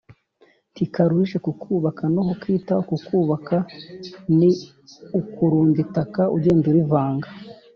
ntikaruhije 0.73 1.37
kukubaka 1.45 2.03
no 2.13 2.21
kukitaho. 2.29 2.81
kukubaka 2.89 3.55
ni 4.37 4.49
ukurunda 5.19 5.77
itaka 5.85 6.21
ugenda 6.35 6.65
urivanga 6.71 7.27